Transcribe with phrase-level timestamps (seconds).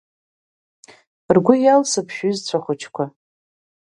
[1.35, 3.03] Ргәы иалсып шәҩызцәа хәыҷқәа…